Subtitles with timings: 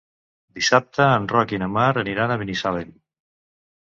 [0.59, 2.89] Dissabte en Roc i na Mar aniran a Binissalem.